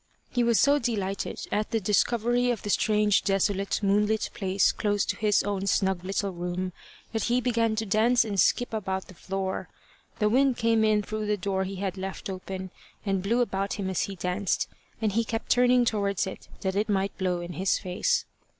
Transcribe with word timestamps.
He 0.31 0.43
was 0.43 0.59
so 0.59 0.79
delighted 0.79 1.45
at 1.51 1.69
the 1.69 1.79
discovery 1.79 2.49
of 2.49 2.63
the 2.63 2.71
strange, 2.71 3.21
desolate, 3.21 3.81
moonlit 3.83 4.31
place 4.33 4.71
close 4.71 5.05
to 5.05 5.15
his 5.15 5.43
own 5.43 5.67
snug 5.67 6.03
little 6.03 6.31
room, 6.31 6.73
that 7.13 7.25
he 7.25 7.39
began 7.39 7.75
to 7.75 7.85
dance 7.85 8.25
and 8.25 8.39
skip 8.39 8.73
about 8.73 9.09
the 9.09 9.13
floor. 9.13 9.69
The 10.17 10.27
wind 10.27 10.57
came 10.57 10.83
in 10.83 11.03
through 11.03 11.27
the 11.27 11.37
door 11.37 11.65
he 11.65 11.75
had 11.75 11.97
left 11.99 12.31
open, 12.31 12.71
and 13.05 13.21
blew 13.21 13.41
about 13.41 13.73
him 13.73 13.91
as 13.91 14.01
he 14.01 14.15
danced, 14.15 14.67
and 14.99 15.11
he 15.11 15.23
kept 15.23 15.51
turning 15.51 15.85
towards 15.85 16.25
it 16.25 16.47
that 16.61 16.75
it 16.75 16.89
might 16.89 17.15
blow 17.19 17.39
in 17.39 17.53
his 17.53 17.77
face. 17.77 18.25